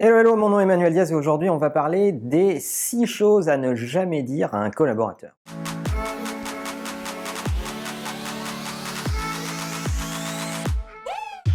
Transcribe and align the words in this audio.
Hello, 0.00 0.16
hello, 0.16 0.36
mon 0.36 0.48
nom 0.48 0.60
est 0.60 0.62
Emmanuel 0.62 0.92
Diaz 0.92 1.10
et 1.10 1.14
aujourd'hui 1.16 1.50
on 1.50 1.56
va 1.56 1.70
parler 1.70 2.12
des 2.12 2.60
6 2.60 3.04
choses 3.06 3.48
à 3.48 3.56
ne 3.56 3.74
jamais 3.74 4.22
dire 4.22 4.54
à 4.54 4.58
un 4.58 4.70
collaborateur. 4.70 5.32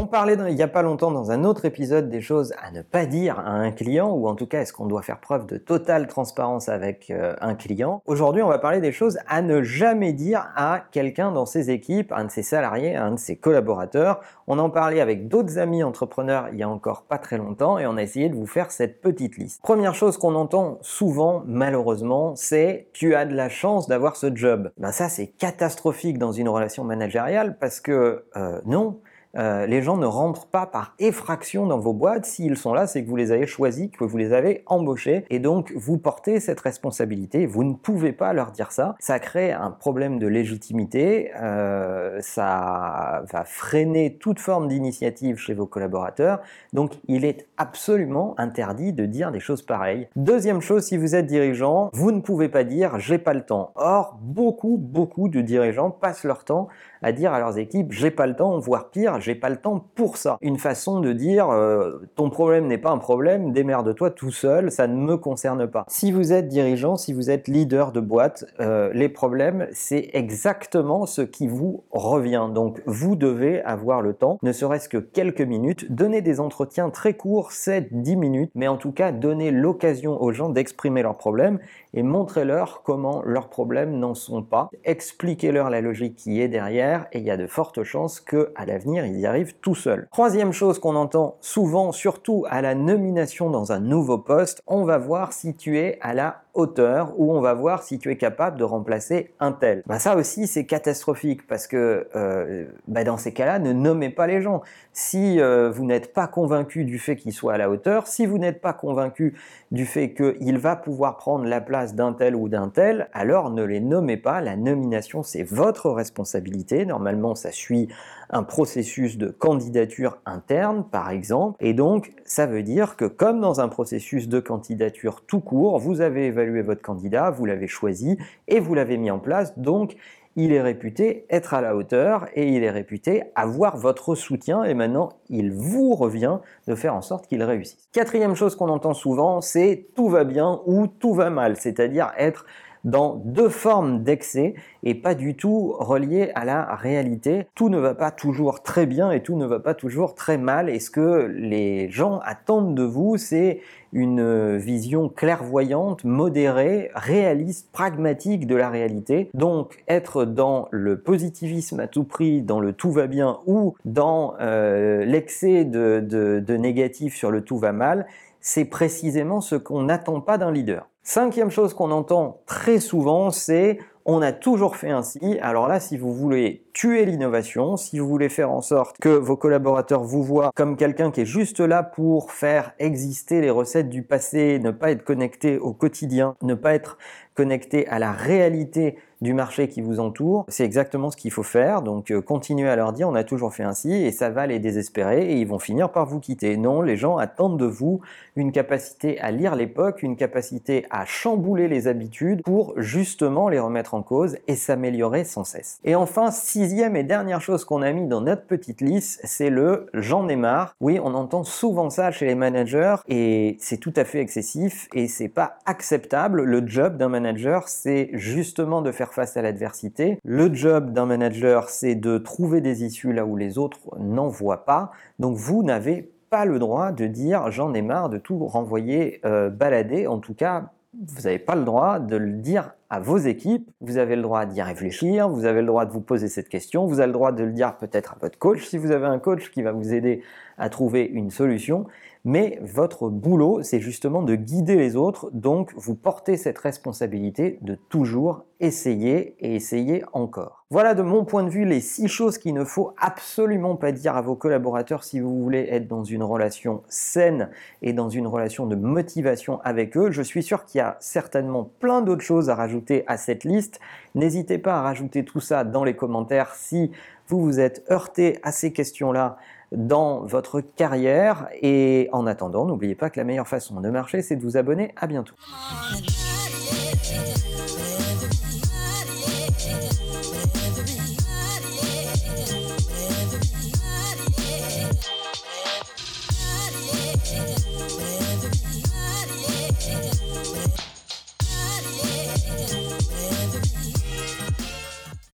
On 0.00 0.06
parlait 0.06 0.32
il 0.48 0.54
n'y 0.54 0.62
a 0.62 0.68
pas 0.68 0.80
longtemps 0.80 1.10
dans 1.10 1.30
un 1.30 1.44
autre 1.44 1.66
épisode 1.66 2.08
des 2.08 2.22
choses 2.22 2.54
à 2.62 2.70
ne 2.70 2.80
pas 2.80 3.04
dire 3.04 3.38
à 3.38 3.50
un 3.50 3.70
client, 3.70 4.10
ou 4.10 4.28
en 4.28 4.34
tout 4.34 4.46
cas 4.46 4.62
est-ce 4.62 4.72
qu'on 4.72 4.86
doit 4.86 5.02
faire 5.02 5.20
preuve 5.20 5.44
de 5.44 5.58
totale 5.58 6.06
transparence 6.06 6.70
avec 6.70 7.10
euh, 7.10 7.34
un 7.42 7.54
client? 7.54 8.00
Aujourd'hui 8.06 8.40
on 8.40 8.48
va 8.48 8.58
parler 8.58 8.80
des 8.80 8.92
choses 8.92 9.18
à 9.28 9.42
ne 9.42 9.62
jamais 9.62 10.14
dire 10.14 10.48
à 10.56 10.84
quelqu'un 10.90 11.32
dans 11.32 11.44
ses 11.44 11.70
équipes, 11.70 12.12
un 12.12 12.24
de 12.24 12.30
ses 12.30 12.42
salariés, 12.42 12.96
un 12.96 13.10
de 13.10 13.18
ses 13.18 13.36
collaborateurs. 13.36 14.20
On 14.46 14.58
en 14.58 14.70
parlait 14.70 15.02
avec 15.02 15.28
d'autres 15.28 15.58
amis 15.58 15.82
entrepreneurs 15.82 16.48
il 16.50 16.58
y 16.58 16.62
a 16.62 16.68
encore 16.70 17.02
pas 17.02 17.18
très 17.18 17.36
longtemps 17.36 17.78
et 17.78 17.86
on 17.86 17.98
a 17.98 18.02
essayé 18.02 18.30
de 18.30 18.34
vous 18.34 18.46
faire 18.46 18.70
cette 18.70 19.02
petite 19.02 19.36
liste. 19.36 19.60
Première 19.60 19.94
chose 19.94 20.16
qu'on 20.16 20.34
entend 20.34 20.78
souvent 20.80 21.42
malheureusement 21.46 22.34
c'est 22.36 22.88
tu 22.94 23.14
as 23.14 23.26
de 23.26 23.34
la 23.34 23.50
chance 23.50 23.86
d'avoir 23.86 24.16
ce 24.16 24.34
job. 24.34 24.70
Ben 24.78 24.92
ça 24.92 25.10
c'est 25.10 25.26
catastrophique 25.26 26.16
dans 26.16 26.32
une 26.32 26.48
relation 26.48 26.84
managériale 26.84 27.58
parce 27.60 27.80
que 27.80 28.24
euh, 28.34 28.62
non, 28.64 28.98
euh, 29.36 29.66
les 29.66 29.82
gens 29.82 29.96
ne 29.96 30.06
rentrent 30.06 30.46
pas 30.46 30.66
par 30.66 30.94
effraction 30.98 31.66
dans 31.66 31.78
vos 31.78 31.92
boîtes. 31.92 32.26
S'ils 32.26 32.56
sont 32.56 32.74
là, 32.74 32.86
c'est 32.86 33.04
que 33.04 33.08
vous 33.08 33.16
les 33.16 33.32
avez 33.32 33.46
choisis, 33.46 33.90
que 33.90 34.04
vous 34.04 34.16
les 34.16 34.32
avez 34.32 34.62
embauchés, 34.66 35.24
et 35.30 35.38
donc 35.38 35.72
vous 35.76 35.98
portez 35.98 36.40
cette 36.40 36.60
responsabilité. 36.60 37.46
Vous 37.46 37.64
ne 37.64 37.74
pouvez 37.74 38.12
pas 38.12 38.32
leur 38.32 38.50
dire 38.50 38.72
ça. 38.72 38.96
Ça 38.98 39.18
crée 39.18 39.52
un 39.52 39.70
problème 39.70 40.18
de 40.18 40.26
légitimité. 40.26 41.30
Euh, 41.40 42.18
ça 42.20 43.22
va 43.30 43.44
freiner 43.44 44.16
toute 44.18 44.38
forme 44.38 44.68
d'initiative 44.68 45.36
chez 45.36 45.54
vos 45.54 45.66
collaborateurs. 45.66 46.40
Donc, 46.72 46.92
il 47.08 47.24
est 47.24 47.46
absolument 47.56 48.34
interdit 48.38 48.92
de 48.92 49.06
dire 49.06 49.30
des 49.30 49.40
choses 49.40 49.62
pareilles. 49.62 50.08
Deuxième 50.16 50.60
chose, 50.60 50.84
si 50.84 50.96
vous 50.96 51.14
êtes 51.14 51.26
dirigeant, 51.26 51.90
vous 51.92 52.12
ne 52.12 52.20
pouvez 52.20 52.48
pas 52.48 52.64
dire 52.64 52.98
j'ai 52.98 53.18
pas 53.18 53.34
le 53.34 53.42
temps. 53.42 53.72
Or, 53.76 54.18
beaucoup, 54.20 54.76
beaucoup 54.78 55.28
de 55.28 55.40
dirigeants 55.40 55.90
passent 55.90 56.24
leur 56.24 56.44
temps 56.44 56.68
à 57.02 57.12
dire 57.12 57.32
à 57.32 57.38
leurs 57.38 57.58
équipes 57.58 57.92
j'ai 57.92 58.10
pas 58.10 58.26
le 58.26 58.36
temps, 58.36 58.58
voire 58.58 58.90
pire, 58.90 59.19
j'ai 59.20 59.34
pas 59.34 59.50
le 59.50 59.56
temps 59.56 59.84
pour 59.94 60.16
ça. 60.16 60.38
Une 60.40 60.58
façon 60.58 61.00
de 61.00 61.12
dire 61.12 61.50
euh, 61.50 61.98
ton 62.16 62.30
problème 62.30 62.66
n'est 62.66 62.78
pas 62.78 62.90
un 62.90 62.98
problème, 62.98 63.52
démerde-toi 63.52 64.10
tout 64.10 64.30
seul, 64.30 64.70
ça 64.70 64.86
ne 64.86 64.96
me 64.96 65.16
concerne 65.16 65.66
pas. 65.66 65.84
Si 65.88 66.12
vous 66.12 66.32
êtes 66.32 66.48
dirigeant, 66.48 66.96
si 66.96 67.12
vous 67.12 67.30
êtes 67.30 67.48
leader 67.48 67.92
de 67.92 68.00
boîte, 68.00 68.44
euh, 68.60 68.90
les 68.92 69.08
problèmes 69.08 69.68
c'est 69.72 70.10
exactement 70.14 71.06
ce 71.06 71.22
qui 71.22 71.46
vous 71.46 71.84
revient. 71.90 72.48
Donc 72.52 72.82
vous 72.86 73.16
devez 73.16 73.62
avoir 73.62 74.02
le 74.02 74.14
temps, 74.14 74.38
ne 74.42 74.52
serait-ce 74.52 74.88
que 74.88 74.98
quelques 74.98 75.40
minutes, 75.40 75.92
donner 75.92 76.22
des 76.22 76.40
entretiens 76.40 76.90
très 76.90 77.14
courts, 77.14 77.52
7-10 77.52 78.16
minutes, 78.16 78.50
mais 78.54 78.68
en 78.68 78.76
tout 78.76 78.92
cas 78.92 79.12
donner 79.12 79.50
l'occasion 79.50 80.20
aux 80.20 80.32
gens 80.32 80.48
d'exprimer 80.48 81.02
leurs 81.02 81.16
problèmes 81.16 81.58
et 81.94 82.02
montrez-leur 82.02 82.82
comment 82.82 83.22
leurs 83.24 83.48
problèmes 83.48 83.98
n'en 83.98 84.14
sont 84.14 84.42
pas. 84.42 84.70
Expliquez-leur 84.84 85.70
la 85.70 85.80
logique 85.80 86.16
qui 86.16 86.40
est 86.40 86.48
derrière 86.48 87.06
et 87.12 87.18
il 87.18 87.24
y 87.24 87.30
a 87.30 87.36
de 87.36 87.46
fortes 87.46 87.82
chances 87.82 88.20
que 88.20 88.52
à 88.56 88.66
l'avenir 88.66 89.06
ils 89.06 89.18
y 89.18 89.26
arrivent 89.26 89.54
tout 89.60 89.74
seuls. 89.74 90.08
Troisième 90.10 90.52
chose 90.52 90.78
qu'on 90.78 90.96
entend 90.96 91.36
souvent, 91.40 91.92
surtout 91.92 92.44
à 92.48 92.62
la 92.62 92.74
nomination 92.74 93.50
dans 93.50 93.72
un 93.72 93.80
nouveau 93.80 94.18
poste, 94.18 94.62
on 94.66 94.84
va 94.84 94.98
voir 94.98 95.32
si 95.32 95.54
tu 95.54 95.78
es 95.78 95.98
à 96.00 96.14
la 96.14 96.42
hauteur 96.54 97.14
où 97.16 97.32
on 97.32 97.40
va 97.40 97.54
voir 97.54 97.82
si 97.82 97.98
tu 97.98 98.10
es 98.10 98.16
capable 98.16 98.58
de 98.58 98.64
remplacer 98.64 99.32
un 99.40 99.52
tel. 99.52 99.82
Bah 99.86 99.98
ça 99.98 100.16
aussi 100.16 100.46
c'est 100.46 100.66
catastrophique 100.66 101.46
parce 101.46 101.66
que 101.66 102.08
euh, 102.16 102.64
bah 102.88 103.04
dans 103.04 103.16
ces 103.16 103.32
cas-là 103.32 103.58
ne 103.58 103.72
nommez 103.72 104.10
pas 104.10 104.26
les 104.26 104.42
gens. 104.42 104.62
Si 104.92 105.40
euh, 105.40 105.70
vous 105.70 105.84
n'êtes 105.84 106.12
pas 106.12 106.26
convaincu 106.26 106.84
du 106.84 106.98
fait 106.98 107.16
qu'il 107.16 107.32
soit 107.32 107.54
à 107.54 107.58
la 107.58 107.70
hauteur, 107.70 108.06
si 108.06 108.26
vous 108.26 108.38
n'êtes 108.38 108.60
pas 108.60 108.72
convaincu 108.72 109.34
du 109.70 109.86
fait 109.86 110.12
qu'il 110.12 110.58
va 110.58 110.76
pouvoir 110.76 111.16
prendre 111.16 111.44
la 111.44 111.60
place 111.60 111.79
d'un 111.86 112.12
tel 112.12 112.34
ou 112.36 112.48
d'un 112.48 112.68
tel, 112.68 113.08
alors 113.12 113.50
ne 113.50 113.64
les 113.64 113.80
nommez 113.80 114.16
pas. 114.16 114.40
La 114.40 114.56
nomination 114.56 115.22
c'est 115.22 115.42
votre 115.42 115.90
responsabilité. 115.90 116.86
Normalement 116.86 117.34
ça 117.34 117.52
suit 117.52 117.88
un 118.30 118.44
processus 118.44 119.18
de 119.18 119.28
candidature 119.28 120.18
interne 120.24 120.84
par 120.88 121.10
exemple 121.10 121.56
et 121.58 121.74
donc 121.74 122.12
ça 122.24 122.46
veut 122.46 122.62
dire 122.62 122.96
que 122.96 123.04
comme 123.04 123.40
dans 123.40 123.60
un 123.60 123.68
processus 123.68 124.28
de 124.28 124.38
candidature 124.38 125.22
tout 125.26 125.40
court, 125.40 125.78
vous 125.78 126.00
avez 126.00 126.26
évalué 126.26 126.62
votre 126.62 126.82
candidat, 126.82 127.30
vous 127.30 127.44
l'avez 127.44 127.66
choisi 127.66 128.18
et 128.48 128.60
vous 128.60 128.74
l'avez 128.74 128.98
mis 128.98 129.10
en 129.10 129.18
place. 129.18 129.58
Donc, 129.58 129.96
il 130.42 130.52
est 130.52 130.62
réputé 130.62 131.26
être 131.28 131.52
à 131.52 131.60
la 131.60 131.76
hauteur 131.76 132.26
et 132.34 132.48
il 132.48 132.64
est 132.64 132.70
réputé 132.70 133.24
avoir 133.34 133.76
votre 133.76 134.14
soutien 134.14 134.64
et 134.64 134.72
maintenant 134.72 135.10
il 135.28 135.52
vous 135.52 135.94
revient 135.94 136.38
de 136.66 136.74
faire 136.74 136.94
en 136.94 137.02
sorte 137.02 137.26
qu'il 137.26 137.42
réussisse. 137.42 137.88
Quatrième 137.92 138.34
chose 138.34 138.56
qu'on 138.56 138.70
entend 138.70 138.94
souvent, 138.94 139.42
c'est 139.42 139.88
tout 139.94 140.08
va 140.08 140.24
bien 140.24 140.60
ou 140.64 140.86
tout 140.86 141.12
va 141.12 141.28
mal, 141.28 141.56
c'est-à-dire 141.56 142.12
être 142.16 142.46
dans 142.84 143.20
deux 143.24 143.48
formes 143.48 144.02
d'excès 144.02 144.54
et 144.82 144.94
pas 144.94 145.14
du 145.14 145.34
tout 145.34 145.74
relié 145.78 146.30
à 146.34 146.44
la 146.44 146.74
réalité. 146.74 147.46
Tout 147.54 147.68
ne 147.68 147.78
va 147.78 147.94
pas 147.94 148.10
toujours 148.10 148.62
très 148.62 148.86
bien 148.86 149.10
et 149.10 149.22
tout 149.22 149.36
ne 149.36 149.46
va 149.46 149.60
pas 149.60 149.74
toujours 149.74 150.14
très 150.14 150.38
mal. 150.38 150.68
Et 150.68 150.80
ce 150.80 150.90
que 150.90 151.26
les 151.34 151.90
gens 151.90 152.20
attendent 152.24 152.74
de 152.74 152.82
vous, 152.82 153.16
c'est 153.16 153.60
une 153.92 154.56
vision 154.56 155.08
clairvoyante, 155.08 156.04
modérée, 156.04 156.90
réaliste, 156.94 157.70
pragmatique 157.72 158.46
de 158.46 158.54
la 158.54 158.70
réalité. 158.70 159.30
Donc 159.34 159.82
être 159.88 160.24
dans 160.24 160.68
le 160.70 161.00
positivisme 161.00 161.80
à 161.80 161.88
tout 161.88 162.04
prix, 162.04 162.42
dans 162.42 162.60
le 162.60 162.72
tout 162.72 162.92
va 162.92 163.08
bien 163.08 163.40
ou 163.46 163.74
dans 163.84 164.34
euh, 164.40 165.04
l'excès 165.04 165.64
de, 165.64 166.00
de 166.00 166.56
négatif 166.56 167.16
sur 167.16 167.30
le 167.30 167.42
tout 167.42 167.58
va 167.58 167.72
mal, 167.72 168.06
c'est 168.40 168.64
précisément 168.64 169.40
ce 169.40 169.56
qu'on 169.56 169.82
n'attend 169.82 170.20
pas 170.20 170.38
d'un 170.38 170.52
leader. 170.52 170.88
Cinquième 171.02 171.50
chose 171.50 171.74
qu'on 171.74 171.90
entend 171.90 172.42
très 172.46 172.78
souvent, 172.78 173.30
c'est 173.30 173.78
on 174.04 174.22
a 174.22 174.32
toujours 174.32 174.76
fait 174.76 174.90
ainsi. 174.90 175.38
Alors 175.40 175.68
là, 175.68 175.78
si 175.78 175.96
vous 175.96 176.12
voulez 176.12 176.64
tuer 176.72 177.04
l'innovation, 177.04 177.76
si 177.76 177.98
vous 177.98 178.08
voulez 178.08 178.28
faire 178.28 178.50
en 178.50 178.60
sorte 178.60 178.98
que 178.98 179.08
vos 179.08 179.36
collaborateurs 179.36 180.02
vous 180.02 180.22
voient 180.22 180.50
comme 180.54 180.76
quelqu'un 180.76 181.10
qui 181.10 181.22
est 181.22 181.26
juste 181.26 181.60
là 181.60 181.82
pour 181.82 182.32
faire 182.32 182.72
exister 182.78 183.40
les 183.40 183.50
recettes 183.50 183.88
du 183.88 184.02
passé, 184.02 184.58
ne 184.58 184.70
pas 184.70 184.90
être 184.90 185.04
connecté 185.04 185.58
au 185.58 185.72
quotidien, 185.72 186.34
ne 186.42 186.54
pas 186.54 186.74
être 186.74 186.98
connecté 187.34 187.86
à 187.88 187.98
la 187.98 188.12
réalité 188.12 188.96
du 189.20 189.34
marché 189.34 189.68
qui 189.68 189.80
vous 189.80 190.00
entoure, 190.00 190.44
c'est 190.48 190.64
exactement 190.64 191.10
ce 191.10 191.16
qu'il 191.16 191.30
faut 191.30 191.42
faire. 191.42 191.82
Donc 191.82 192.10
euh, 192.10 192.20
continuez 192.20 192.68
à 192.68 192.76
leur 192.76 192.92
dire 192.92 193.08
on 193.08 193.14
a 193.14 193.24
toujours 193.24 193.52
fait 193.52 193.62
ainsi 193.62 193.92
et 193.92 194.12
ça 194.12 194.30
va 194.30 194.46
les 194.46 194.58
désespérer 194.58 195.32
et 195.32 195.40
ils 195.40 195.46
vont 195.46 195.58
finir 195.58 195.90
par 195.90 196.06
vous 196.06 196.20
quitter. 196.20 196.56
Non, 196.56 196.82
les 196.82 196.96
gens 196.96 197.18
attendent 197.18 197.58
de 197.58 197.66
vous 197.66 198.00
une 198.36 198.52
capacité 198.52 199.20
à 199.20 199.30
lire 199.30 199.56
l'époque, 199.56 200.02
une 200.02 200.16
capacité 200.16 200.86
à 200.90 201.04
chambouler 201.04 201.68
les 201.68 201.88
habitudes 201.88 202.42
pour 202.42 202.74
justement 202.76 203.48
les 203.48 203.58
remettre 203.58 203.94
en 203.94 204.02
cause 204.02 204.38
et 204.46 204.56
s'améliorer 204.56 205.24
sans 205.24 205.44
cesse. 205.44 205.80
Et 205.84 205.94
enfin, 205.94 206.30
sixième 206.30 206.96
et 206.96 207.02
dernière 207.02 207.40
chose 207.40 207.64
qu'on 207.64 207.82
a 207.82 207.92
mis 207.92 208.06
dans 208.06 208.20
notre 208.20 208.46
petite 208.46 208.80
liste, 208.80 209.20
c'est 209.24 209.50
le 209.50 209.86
j'en 209.94 210.28
ai 210.28 210.36
marre. 210.36 210.74
Oui, 210.80 210.98
on 211.02 211.14
entend 211.14 211.44
souvent 211.44 211.90
ça 211.90 212.10
chez 212.10 212.26
les 212.26 212.34
managers 212.34 212.96
et 213.08 213.56
c'est 213.60 213.78
tout 213.78 213.92
à 213.96 214.04
fait 214.04 214.20
excessif 214.20 214.88
et 214.94 215.08
c'est 215.08 215.28
pas 215.28 215.58
acceptable. 215.66 216.42
Le 216.42 216.66
job 216.66 216.96
d'un 216.96 217.08
manager, 217.08 217.68
c'est 217.68 218.10
justement 218.12 218.82
de 218.82 218.92
faire 218.92 219.09
face 219.12 219.36
à 219.36 219.42
l'adversité. 219.42 220.18
Le 220.24 220.52
job 220.52 220.92
d'un 220.92 221.06
manager, 221.06 221.68
c'est 221.68 221.94
de 221.94 222.18
trouver 222.18 222.60
des 222.60 222.84
issues 222.84 223.12
là 223.12 223.24
où 223.24 223.36
les 223.36 223.58
autres 223.58 223.78
n'en 223.98 224.28
voient 224.28 224.64
pas. 224.64 224.90
Donc 225.18 225.36
vous 225.36 225.62
n'avez 225.62 226.12
pas 226.30 226.44
le 226.44 226.58
droit 226.58 226.92
de 226.92 227.06
dire 227.06 227.50
j'en 227.50 227.74
ai 227.74 227.82
marre 227.82 228.08
de 228.08 228.18
tout 228.18 228.46
renvoyer 228.46 229.20
euh, 229.24 229.50
balader. 229.50 230.06
En 230.06 230.18
tout 230.18 230.34
cas, 230.34 230.70
vous 230.94 231.22
n'avez 231.22 231.38
pas 231.38 231.56
le 231.56 231.64
droit 231.64 231.98
de 231.98 232.16
le 232.16 232.32
dire 232.32 232.72
à 232.90 232.98
vos 232.98 233.18
équipes, 233.18 233.70
vous 233.80 233.98
avez 233.98 234.16
le 234.16 234.22
droit 234.22 234.46
d'y 234.46 234.60
réfléchir, 234.60 235.28
vous 235.28 235.44
avez 235.44 235.60
le 235.60 235.68
droit 235.68 235.86
de 235.86 235.92
vous 235.92 236.00
poser 236.00 236.26
cette 236.26 236.48
question, 236.48 236.86
vous 236.86 236.98
avez 236.98 237.06
le 237.06 237.12
droit 237.12 237.30
de 237.30 237.44
le 237.44 237.52
dire 237.52 237.76
peut-être 237.76 238.14
à 238.14 238.16
votre 238.20 238.36
coach 238.36 238.66
si 238.66 238.78
vous 238.78 238.90
avez 238.90 239.06
un 239.06 239.20
coach 239.20 239.50
qui 239.52 239.62
va 239.62 239.70
vous 239.70 239.94
aider 239.94 240.22
à 240.58 240.68
trouver 240.68 241.04
une 241.04 241.30
solution, 241.30 241.86
mais 242.24 242.58
votre 242.62 243.08
boulot, 243.08 243.62
c'est 243.62 243.80
justement 243.80 244.22
de 244.22 244.34
guider 244.34 244.76
les 244.76 244.94
autres, 244.96 245.30
donc 245.32 245.72
vous 245.76 245.94
portez 245.94 246.36
cette 246.36 246.58
responsabilité 246.58 247.58
de 247.62 247.76
toujours 247.88 248.44
essayer 248.60 249.36
et 249.40 249.54
essayer 249.54 250.02
encore. 250.12 250.66
Voilà 250.68 250.94
de 250.94 251.02
mon 251.02 251.24
point 251.24 251.44
de 251.44 251.48
vue 251.48 251.64
les 251.64 251.80
six 251.80 252.08
choses 252.08 252.36
qu'il 252.36 252.52
ne 252.52 252.64
faut 252.64 252.92
absolument 253.00 253.74
pas 253.74 253.90
dire 253.90 254.16
à 254.16 254.20
vos 254.20 254.36
collaborateurs 254.36 255.02
si 255.02 255.18
vous 255.18 255.42
voulez 255.42 255.66
être 255.70 255.88
dans 255.88 256.04
une 256.04 256.22
relation 256.22 256.82
saine 256.88 257.48
et 257.80 257.94
dans 257.94 258.10
une 258.10 258.26
relation 258.26 258.66
de 258.66 258.76
motivation 258.76 259.60
avec 259.64 259.96
eux. 259.96 260.10
Je 260.10 260.22
suis 260.22 260.42
sûr 260.42 260.66
qu'il 260.66 260.78
y 260.78 260.82
a 260.82 260.98
certainement 261.00 261.70
plein 261.80 262.02
d'autres 262.02 262.22
choses 262.22 262.50
à 262.50 262.54
rajouter 262.54 262.79
à 263.06 263.16
cette 263.16 263.44
liste. 263.44 263.80
N'hésitez 264.14 264.58
pas 264.58 264.78
à 264.78 264.82
rajouter 264.82 265.24
tout 265.24 265.40
ça 265.40 265.64
dans 265.64 265.84
les 265.84 265.94
commentaires 265.94 266.54
si 266.54 266.90
vous 267.28 267.40
vous 267.40 267.60
êtes 267.60 267.84
heurté 267.90 268.38
à 268.42 268.52
ces 268.52 268.72
questions-là 268.72 269.38
dans 269.72 270.20
votre 270.20 270.60
carrière. 270.60 271.48
Et 271.62 272.08
en 272.12 272.26
attendant, 272.26 272.64
n'oubliez 272.64 272.94
pas 272.94 273.10
que 273.10 273.18
la 273.18 273.24
meilleure 273.24 273.48
façon 273.48 273.80
de 273.80 273.90
marcher, 273.90 274.22
c'est 274.22 274.36
de 274.36 274.42
vous 274.42 274.56
abonner. 274.56 274.92
À 274.96 275.06
bientôt. 275.06 275.34